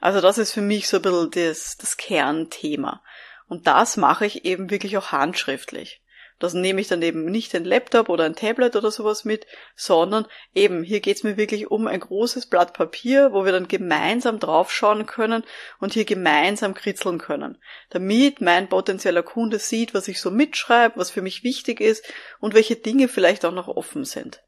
Also 0.00 0.20
das 0.20 0.38
ist 0.38 0.52
für 0.52 0.62
mich 0.62 0.88
so 0.88 0.96
ein 0.96 1.02
bisschen 1.02 1.30
das, 1.30 1.76
das 1.76 1.96
Kernthema. 1.96 3.02
Und 3.48 3.66
das 3.66 3.96
mache 3.96 4.26
ich 4.26 4.44
eben 4.44 4.70
wirklich 4.70 4.96
auch 4.96 5.12
handschriftlich. 5.12 6.02
Das 6.40 6.54
nehme 6.54 6.80
ich 6.80 6.88
dann 6.88 7.02
eben 7.02 7.26
nicht 7.26 7.54
ein 7.54 7.66
Laptop 7.66 8.08
oder 8.08 8.24
ein 8.24 8.34
Tablet 8.34 8.74
oder 8.74 8.90
sowas 8.90 9.26
mit, 9.26 9.46
sondern 9.76 10.26
eben 10.54 10.82
hier 10.82 11.00
geht's 11.00 11.22
mir 11.22 11.36
wirklich 11.36 11.70
um 11.70 11.86
ein 11.86 12.00
großes 12.00 12.46
Blatt 12.46 12.72
Papier, 12.72 13.32
wo 13.32 13.44
wir 13.44 13.52
dann 13.52 13.68
gemeinsam 13.68 14.38
draufschauen 14.38 15.04
können 15.04 15.44
und 15.80 15.92
hier 15.92 16.06
gemeinsam 16.06 16.72
kritzeln 16.72 17.18
können, 17.18 17.58
damit 17.90 18.40
mein 18.40 18.70
potenzieller 18.70 19.22
Kunde 19.22 19.58
sieht, 19.58 19.92
was 19.92 20.08
ich 20.08 20.18
so 20.18 20.30
mitschreibe, 20.30 20.96
was 20.96 21.10
für 21.10 21.22
mich 21.22 21.44
wichtig 21.44 21.78
ist 21.80 22.10
und 22.40 22.54
welche 22.54 22.76
Dinge 22.76 23.08
vielleicht 23.08 23.44
auch 23.44 23.52
noch 23.52 23.68
offen 23.68 24.06
sind. 24.06 24.42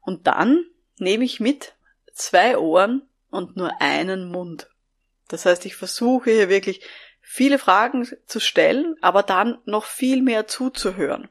Und 0.00 0.26
dann 0.26 0.64
nehme 0.96 1.26
ich 1.26 1.40
mit 1.40 1.74
zwei 2.14 2.56
Ohren 2.56 3.02
und 3.30 3.54
nur 3.54 3.82
einen 3.82 4.30
Mund. 4.30 4.70
Das 5.28 5.44
heißt, 5.44 5.66
ich 5.66 5.76
versuche 5.76 6.30
hier 6.30 6.48
wirklich 6.48 6.80
viele 7.32 7.60
Fragen 7.60 8.08
zu 8.26 8.40
stellen, 8.40 8.96
aber 9.02 9.22
dann 9.22 9.58
noch 9.64 9.84
viel 9.84 10.20
mehr 10.20 10.48
zuzuhören. 10.48 11.28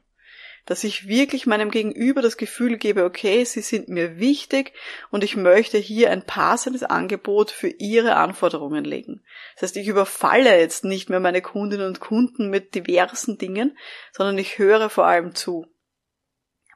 Dass 0.64 0.82
ich 0.82 1.08
wirklich 1.08 1.46
meinem 1.46 1.70
Gegenüber 1.70 2.22
das 2.22 2.38
Gefühl 2.38 2.78
gebe, 2.78 3.04
okay, 3.04 3.44
sie 3.44 3.60
sind 3.60 3.90
mir 3.90 4.18
wichtig 4.18 4.72
und 5.10 5.24
ich 5.24 5.36
möchte 5.36 5.76
hier 5.76 6.10
ein 6.10 6.24
passendes 6.24 6.84
Angebot 6.84 7.50
für 7.50 7.68
ihre 7.68 8.16
Anforderungen 8.16 8.84
legen. 8.84 9.22
Das 9.54 9.64
heißt, 9.64 9.76
ich 9.76 9.88
überfalle 9.88 10.58
jetzt 10.58 10.84
nicht 10.84 11.10
mehr 11.10 11.20
meine 11.20 11.42
Kundinnen 11.42 11.86
und 11.86 12.00
Kunden 12.00 12.48
mit 12.48 12.74
diversen 12.74 13.36
Dingen, 13.36 13.76
sondern 14.10 14.38
ich 14.38 14.56
höre 14.56 14.88
vor 14.88 15.04
allem 15.04 15.34
zu. 15.34 15.66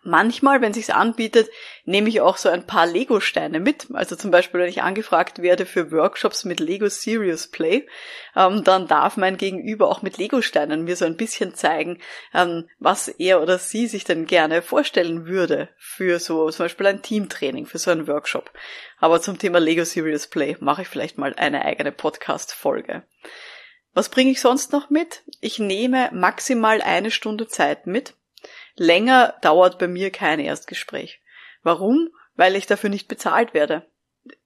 Manchmal, 0.07 0.61
wenn 0.61 0.75
sich's 0.75 0.91
anbietet, 0.91 1.49
nehme 1.87 2.11
ich 2.11 2.21
auch 2.21 2.37
so 2.37 2.51
ein 2.51 2.67
paar 2.67 2.87
Lego-Steine 2.87 3.59
mit. 3.59 3.87
Also 3.95 4.17
zum 4.17 4.31
Beispiel, 4.31 4.61
wenn 4.61 4.69
ich 4.69 4.83
angefragt 4.83 5.41
werde 5.41 5.65
für 5.65 5.91
Workshops 5.93 6.45
mit 6.45 6.61
Lego 6.61 6.91
Serious 6.91 7.49
Play, 7.49 7.87
ähm, 8.37 8.65
dann 8.65 8.87
darf 8.87 9.17
mein 9.17 9.39
Gegenüber 9.39 9.89
auch 9.89 10.03
mit 10.03 10.19
Lego-Steinen 10.19 10.85
mir 10.85 10.97
so 10.97 11.07
ein 11.07 11.17
bisschen 11.17 11.55
zeigen, 11.55 12.01
ähm, 12.35 12.69
was 12.79 13.09
er 13.09 13.41
oder 13.41 13.59
sie 13.59 13.87
sich 13.87 14.05
denn 14.05 14.27
gerne 14.27 14.61
vorstellen 14.61 15.25
würde 15.27 15.71
für 15.79 16.19
so 16.19 16.51
zum 16.51 16.67
Beispiel 16.67 16.87
ein 16.87 17.01
Teamtraining, 17.01 17.65
für 17.65 17.79
so 17.79 17.91
einen 17.91 18.07
Workshop. 18.07 18.51
Aber 18.99 19.23
zum 19.23 19.39
Thema 19.39 19.59
Lego 19.59 19.85
Serious 19.85 20.27
Play 20.27 20.59
mache 20.61 20.83
ich 20.83 20.89
vielleicht 20.89 21.17
mal 21.17 21.35
eine 21.35 21.65
eigene 21.65 21.93
Podcast-Folge. 21.93 23.05
Was 23.95 24.11
bringe 24.11 24.33
ich 24.33 24.43
sonst 24.43 24.73
noch 24.73 24.91
mit? 24.91 25.23
Ich 25.41 25.59
nehme 25.59 26.11
maximal 26.13 26.83
eine 26.83 27.11
Stunde 27.11 27.49
Zeit 27.49 27.87
mit 27.87 28.15
Länger 28.77 29.35
dauert 29.41 29.79
bei 29.79 29.89
mir 29.89 30.11
kein 30.11 30.41
Erstgespräch. 30.41 31.21
Warum? 31.63 32.11
Weil 32.37 32.57
ich 32.57 32.67
dafür 32.67 32.91
nicht 32.91 33.09
bezahlt 33.09 33.55
werde. 33.55 33.87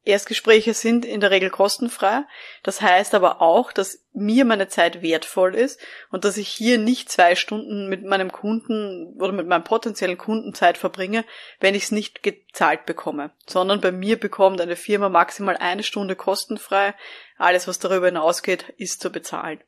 Erstgespräche 0.04 0.74
sind 0.74 1.04
in 1.04 1.20
der 1.20 1.30
Regel 1.30 1.50
kostenfrei. 1.50 2.22
Das 2.62 2.80
heißt 2.80 3.14
aber 3.14 3.40
auch, 3.40 3.72
dass 3.72 4.04
mir 4.12 4.44
meine 4.44 4.68
Zeit 4.68 5.02
wertvoll 5.02 5.54
ist 5.54 5.78
und 6.10 6.24
dass 6.24 6.36
ich 6.36 6.48
hier 6.48 6.78
nicht 6.78 7.10
zwei 7.10 7.36
Stunden 7.36 7.88
mit 7.88 8.04
meinem 8.04 8.32
Kunden 8.32 9.14
oder 9.20 9.32
mit 9.32 9.46
meinem 9.46 9.64
potenziellen 9.64 10.18
Kunden 10.18 10.54
Zeit 10.54 10.78
verbringe, 10.78 11.24
wenn 11.60 11.74
ich 11.74 11.84
es 11.84 11.92
nicht 11.92 12.22
gezahlt 12.22 12.86
bekomme. 12.86 13.30
Sondern 13.46 13.80
bei 13.80 13.92
mir 13.92 14.18
bekommt 14.18 14.60
eine 14.60 14.76
Firma 14.76 15.08
maximal 15.08 15.56
eine 15.56 15.82
Stunde 15.82 16.16
kostenfrei. 16.16 16.94
Alles, 17.36 17.68
was 17.68 17.78
darüber 17.78 18.06
hinausgeht, 18.06 18.70
ist 18.78 19.00
zu 19.00 19.10
bezahlen. 19.10 19.60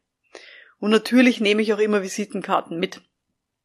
Und 0.81 0.91
natürlich 0.91 1.41
nehme 1.41 1.63
ich 1.63 1.75
auch 1.75 1.79
immer 1.79 2.03
Visitenkarten 2.03 2.79
mit 2.79 3.03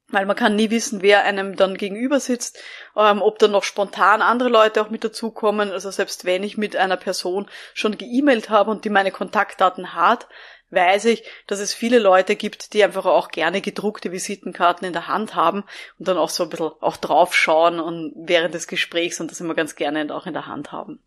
weil 0.09 0.25
man 0.25 0.35
kann 0.35 0.55
nie 0.55 0.69
wissen, 0.69 1.01
wer 1.01 1.23
einem 1.23 1.55
dann 1.55 1.77
gegenüber 1.77 2.19
sitzt, 2.19 2.59
ähm, 2.95 3.21
ob 3.21 3.39
dann 3.39 3.51
noch 3.51 3.63
spontan 3.63 4.21
andere 4.21 4.49
Leute 4.49 4.81
auch 4.81 4.89
mit 4.89 5.03
dazukommen. 5.03 5.71
Also 5.71 5.89
selbst 5.89 6.25
wenn 6.25 6.43
ich 6.43 6.57
mit 6.57 6.75
einer 6.75 6.97
Person 6.97 7.49
schon 7.73 7.97
geemailt 7.97 8.49
habe 8.49 8.71
und 8.71 8.85
die 8.85 8.89
meine 8.89 9.11
Kontaktdaten 9.11 9.93
hat, 9.95 10.27
weiß 10.69 11.05
ich, 11.05 11.23
dass 11.47 11.59
es 11.59 11.73
viele 11.73 11.99
Leute 11.99 12.35
gibt, 12.35 12.73
die 12.73 12.83
einfach 12.83 13.05
auch 13.05 13.29
gerne 13.29 13.61
gedruckte 13.61 14.11
Visitenkarten 14.11 14.85
in 14.85 14.93
der 14.93 15.07
Hand 15.07 15.35
haben 15.35 15.63
und 15.99 16.07
dann 16.07 16.17
auch 16.17 16.29
so 16.29 16.43
ein 16.43 16.49
bisschen 16.49 16.71
auch 16.81 16.97
draufschauen 16.97 17.79
und 17.79 18.13
während 18.15 18.53
des 18.53 18.67
Gesprächs 18.67 19.19
und 19.19 19.31
das 19.31 19.41
immer 19.41 19.55
ganz 19.55 19.75
gerne 19.75 20.13
auch 20.13 20.25
in 20.25 20.33
der 20.33 20.47
Hand 20.47 20.71
haben. 20.71 20.99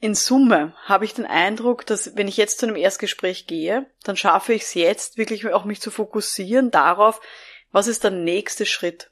In 0.00 0.14
Summe 0.16 0.74
habe 0.84 1.04
ich 1.04 1.14
den 1.14 1.26
Eindruck, 1.26 1.86
dass 1.86 2.16
wenn 2.16 2.26
ich 2.26 2.36
jetzt 2.36 2.58
zu 2.58 2.66
einem 2.66 2.74
Erstgespräch 2.74 3.46
gehe, 3.46 3.86
dann 4.02 4.16
schaffe 4.16 4.52
ich 4.52 4.62
es 4.62 4.74
jetzt 4.74 5.16
wirklich 5.16 5.46
auch 5.52 5.64
mich 5.64 5.80
zu 5.80 5.92
fokussieren 5.92 6.72
darauf, 6.72 7.20
was 7.72 7.88
ist 7.88 8.04
der 8.04 8.10
nächste 8.10 8.66
Schritt? 8.66 9.10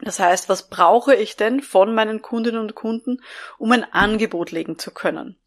Das 0.00 0.20
heißt, 0.20 0.48
was 0.48 0.68
brauche 0.68 1.14
ich 1.14 1.36
denn 1.36 1.62
von 1.62 1.94
meinen 1.94 2.20
Kundinnen 2.20 2.60
und 2.60 2.74
Kunden, 2.74 3.22
um 3.58 3.72
ein 3.72 3.84
Angebot 3.84 4.50
legen 4.50 4.78
zu 4.78 4.90
können? 4.90 5.38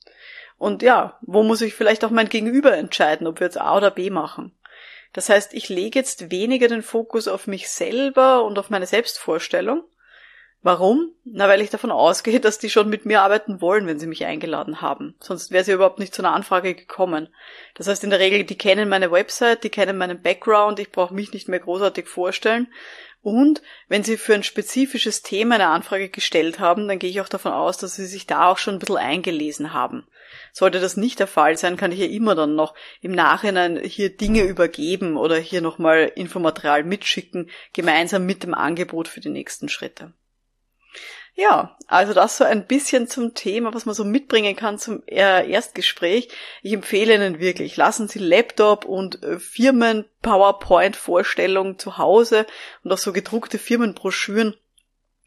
Und 0.58 0.82
ja, 0.82 1.18
wo 1.22 1.44
muss 1.44 1.62
ich 1.62 1.76
vielleicht 1.76 2.04
auch 2.04 2.10
mein 2.10 2.30
Gegenüber 2.30 2.76
entscheiden, 2.76 3.28
ob 3.28 3.40
wir 3.40 3.46
jetzt 3.46 3.60
A 3.60 3.78
oder 3.78 3.92
B 3.92 4.10
machen? 4.10 4.58
Das 5.14 5.30
heißt, 5.30 5.54
ich 5.54 5.70
lege 5.70 5.98
jetzt 5.98 6.32
weniger 6.32 6.68
den 6.68 6.82
Fokus 6.82 7.28
auf 7.28 7.48
mich 7.48 7.70
selber 7.70 8.44
und 8.44 8.60
auf 8.60 8.70
meine 8.70 8.86
Selbstvorstellung, 8.86 9.84
Warum? 10.62 11.14
Na, 11.24 11.48
weil 11.48 11.62
ich 11.62 11.70
davon 11.70 11.90
ausgehe, 11.90 12.42
dass 12.42 12.60
die 12.60 12.70
schon 12.70 12.90
mit 12.90 13.06
mir 13.06 13.22
arbeiten 13.22 13.62
wollen, 13.62 13.88
wenn 13.88 13.98
sie 13.98 14.08
mich 14.08 14.26
eingeladen 14.26 14.82
haben. 14.82 15.16
Sonst 15.22 15.52
wäre 15.52 15.64
sie 15.64 15.72
überhaupt 15.72 16.00
nicht 16.00 16.14
zu 16.14 16.22
einer 16.22 16.34
Anfrage 16.34 16.76
gekommen. 16.76 17.30
Das 17.76 17.88
heißt, 17.88 18.04
in 18.04 18.10
der 18.10 18.20
Regel, 18.20 18.44
die 18.44 18.58
kennen 18.58 18.90
meine 18.90 19.10
Website, 19.10 19.64
die 19.64 19.70
kennen 19.70 19.98
meinen 19.98 20.22
Background, 20.22 20.80
ich 20.80 20.92
brauche 20.92 21.14
mich 21.14 21.32
nicht 21.32 21.48
mehr 21.48 21.60
großartig 21.60 22.08
vorstellen. 22.08 22.68
Und 23.22 23.62
wenn 23.88 24.04
sie 24.04 24.18
für 24.18 24.34
ein 24.34 24.44
spezifisches 24.44 25.22
Thema 25.22 25.56
eine 25.56 25.68
Anfrage 25.68 26.10
gestellt 26.10 26.60
haben, 26.60 26.88
dann 26.88 27.00
gehe 27.00 27.10
ich 27.10 27.22
auch 27.22 27.30
davon 27.30 27.54
aus, 27.54 27.78
dass 27.78 27.96
sie 27.96 28.06
sich 28.06 28.28
da 28.28 28.48
auch 28.48 28.58
schon 28.58 28.76
ein 28.76 28.80
bisschen 28.80 28.98
eingelesen 28.98 29.74
haben. 29.74 30.08
Sollte 30.52 30.80
das 30.82 30.98
nicht 30.98 31.20
der 31.20 31.28
Fall 31.28 31.58
sein, 31.58 31.78
kann 31.78 31.92
ich 31.92 32.00
ja 32.00 32.06
immer 32.06 32.36
dann 32.36 32.56
noch 32.56 32.76
im 33.02 33.12
Nachhinein 33.12 33.78
hier 33.84 34.16
Dinge 34.16 34.44
übergeben 34.44 35.16
oder 35.16 35.38
hier 35.38 35.62
nochmal 35.62 36.12
Infomaterial 36.16 36.84
mitschicken, 36.84 37.50
gemeinsam 37.74 38.26
mit 38.26 38.44
dem 38.44 38.54
Angebot 38.54 39.08
für 39.08 39.22
die 39.22 39.30
nächsten 39.30 39.70
Schritte. 39.70 40.14
Ja, 41.36 41.78
also 41.88 42.14
das 42.14 42.38
so 42.38 42.44
ein 42.44 42.68
bisschen 42.68 43.08
zum 43.08 43.34
Thema, 43.34 43.74
was 43.74 43.86
man 43.86 43.96
so 43.96 44.04
mitbringen 44.04 44.56
kann 44.56 44.78
zum 44.78 45.02
äh, 45.08 45.50
Erstgespräch. 45.50 46.30
Ich 46.62 46.74
empfehle 46.74 47.16
Ihnen 47.16 47.40
wirklich, 47.40 47.76
lassen 47.78 48.08
Sie 48.08 48.20
Laptop 48.20 48.86
und 48.86 49.24
äh, 49.24 49.40
Firmen-PowerPoint-Vorstellungen 49.40 51.80
zu 51.80 51.98
Hause 51.98 52.46
und 52.84 52.92
auch 52.92 52.98
so 52.98 53.14
gedruckte 53.14 53.58
Firmenbroschüren 53.58 54.56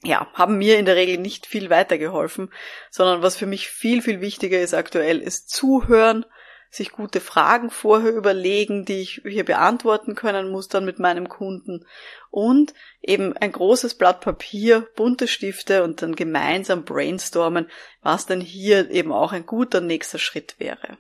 ja, 0.04 0.26
haben 0.35 0.59
mir 0.59 0.78
in 0.78 0.85
der 0.85 0.97
Regel 0.97 1.18
nicht 1.18 1.47
viel 1.47 1.71
weitergeholfen, 1.71 2.52
sondern 2.90 3.23
was 3.23 3.37
für 3.37 3.47
mich 3.47 3.68
viel, 3.68 4.02
viel 4.02 4.21
wichtiger 4.21 4.61
ist 4.61 4.75
aktuell, 4.75 5.21
ist 5.21 5.49
zuhören, 5.49 6.26
sich 6.73 6.91
gute 6.91 7.21
Fragen 7.21 7.71
vorher 7.71 8.14
überlegen, 8.14 8.87
die 8.87 9.02
ich 9.02 9.21
hier 9.26 9.45
beantworten 9.45 10.14
können 10.14 10.50
muss 10.50 10.69
dann 10.69 10.87
mit 10.87 10.99
meinem 10.99 11.29
Kunden 11.29 11.85
und 12.31 12.73
eben 13.02 13.37
ein 13.37 13.52
großes 13.52 13.97
Blatt 13.97 14.23
Papier, 14.23 14.88
bunte 14.97 15.29
Stifte 15.29 15.85
und 15.85 16.00
dann 16.00 16.17
gemeinsam 16.17 16.85
brainstormen, 16.85 17.71
was 18.00 18.25
denn 18.25 18.41
hier 18.41 18.91
eben 18.91 19.12
auch 19.12 19.33
ein 19.33 19.45
guter 19.45 19.83
nächster 19.83 20.19
Schritt 20.19 20.55
wäre. 20.59 20.97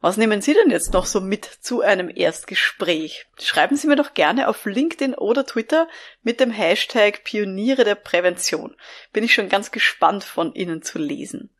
Was 0.00 0.16
nehmen 0.16 0.40
Sie 0.40 0.54
denn 0.54 0.70
jetzt 0.70 0.92
noch 0.92 1.06
so 1.06 1.20
mit 1.20 1.44
zu 1.44 1.80
einem 1.80 2.08
Erstgespräch? 2.14 3.26
Schreiben 3.40 3.76
Sie 3.76 3.88
mir 3.88 3.96
doch 3.96 4.14
gerne 4.14 4.46
auf 4.46 4.64
LinkedIn 4.64 5.14
oder 5.14 5.44
Twitter 5.44 5.88
mit 6.22 6.38
dem 6.38 6.50
Hashtag 6.52 7.24
Pioniere 7.24 7.82
der 7.82 7.96
Prävention. 7.96 8.76
Bin 9.12 9.24
ich 9.24 9.34
schon 9.34 9.48
ganz 9.48 9.72
gespannt 9.72 10.22
von 10.22 10.54
Ihnen 10.54 10.82
zu 10.82 11.00
lesen. 11.00 11.50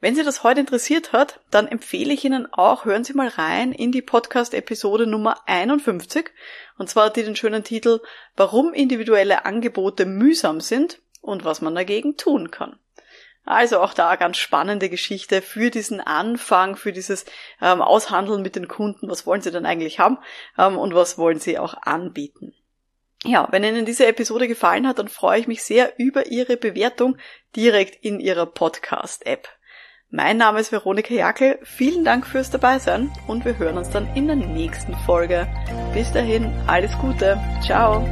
Wenn 0.00 0.14
Sie 0.14 0.22
das 0.22 0.44
heute 0.44 0.60
interessiert 0.60 1.12
hat, 1.12 1.40
dann 1.50 1.66
empfehle 1.66 2.14
ich 2.14 2.24
Ihnen 2.24 2.46
auch, 2.52 2.84
hören 2.84 3.02
Sie 3.02 3.14
mal 3.14 3.26
rein 3.26 3.72
in 3.72 3.90
die 3.90 4.00
Podcast-Episode 4.00 5.08
Nummer 5.08 5.42
51. 5.46 6.30
Und 6.76 6.88
zwar 6.88 7.06
hat 7.06 7.16
die 7.16 7.24
den 7.24 7.34
schönen 7.34 7.64
Titel 7.64 8.00
Warum 8.36 8.74
individuelle 8.74 9.44
Angebote 9.44 10.06
mühsam 10.06 10.60
sind 10.60 11.00
und 11.20 11.44
was 11.44 11.62
man 11.62 11.74
dagegen 11.74 12.16
tun 12.16 12.52
kann. 12.52 12.78
Also 13.44 13.80
auch 13.80 13.92
da 13.92 14.14
ganz 14.14 14.36
spannende 14.36 14.88
Geschichte 14.88 15.42
für 15.42 15.70
diesen 15.70 16.00
Anfang, 16.00 16.76
für 16.76 16.92
dieses 16.92 17.24
ähm, 17.60 17.82
Aushandeln 17.82 18.42
mit 18.42 18.54
den 18.54 18.68
Kunden. 18.68 19.10
Was 19.10 19.26
wollen 19.26 19.40
Sie 19.40 19.50
denn 19.50 19.66
eigentlich 19.66 19.98
haben 19.98 20.18
ähm, 20.56 20.78
und 20.78 20.94
was 20.94 21.18
wollen 21.18 21.40
Sie 21.40 21.58
auch 21.58 21.74
anbieten? 21.74 22.54
Ja, 23.24 23.48
wenn 23.50 23.64
Ihnen 23.64 23.84
diese 23.84 24.06
Episode 24.06 24.46
gefallen 24.46 24.86
hat, 24.86 25.00
dann 25.00 25.08
freue 25.08 25.40
ich 25.40 25.48
mich 25.48 25.64
sehr 25.64 25.98
über 25.98 26.26
Ihre 26.26 26.56
Bewertung 26.56 27.16
direkt 27.56 28.04
in 28.04 28.20
Ihrer 28.20 28.46
Podcast-App. 28.46 29.48
Mein 30.10 30.38
Name 30.38 30.60
ist 30.60 30.72
Veronika 30.72 31.12
Jackel. 31.12 31.58
Vielen 31.62 32.02
Dank 32.02 32.26
fürs 32.26 32.50
Dabeisein 32.50 33.10
und 33.26 33.44
wir 33.44 33.58
hören 33.58 33.76
uns 33.76 33.90
dann 33.90 34.08
in 34.14 34.26
der 34.26 34.36
nächsten 34.36 34.94
Folge. 35.04 35.46
Bis 35.92 36.10
dahin, 36.12 36.50
alles 36.66 36.96
Gute. 36.98 37.38
Ciao. 37.62 38.06